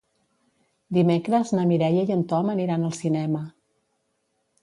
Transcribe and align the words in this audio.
Dimecres 0.97 1.51
na 1.57 1.65
Mireia 1.71 2.07
i 2.09 2.15
en 2.17 2.25
Tom 2.33 2.49
aniran 2.55 2.87
al 2.87 2.97
cinema. 3.03 3.45